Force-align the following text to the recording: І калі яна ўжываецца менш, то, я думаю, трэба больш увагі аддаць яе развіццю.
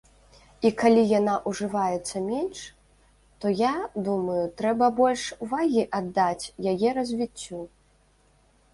І 0.69 0.69
калі 0.81 1.03
яна 1.19 1.35
ўжываецца 1.51 2.15
менш, 2.29 2.63
то, 3.43 3.53
я 3.61 3.73
думаю, 4.09 4.41
трэба 4.63 4.91
больш 5.03 5.29
увагі 5.47 5.89
аддаць 6.03 6.45
яе 6.77 6.89
развіццю. 7.01 7.59